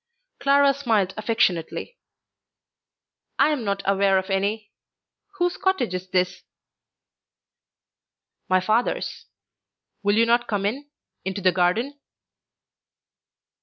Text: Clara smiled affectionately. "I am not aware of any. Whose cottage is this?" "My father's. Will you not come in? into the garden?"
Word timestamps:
Clara 0.39 0.73
smiled 0.73 1.13
affectionately. 1.15 1.99
"I 3.37 3.49
am 3.49 3.63
not 3.63 3.83
aware 3.85 4.17
of 4.17 4.31
any. 4.31 4.71
Whose 5.37 5.57
cottage 5.57 5.93
is 5.93 6.09
this?" 6.09 6.41
"My 8.49 8.61
father's. 8.61 9.27
Will 10.01 10.15
you 10.15 10.25
not 10.25 10.47
come 10.47 10.65
in? 10.65 10.89
into 11.23 11.39
the 11.39 11.51
garden?" 11.51 11.99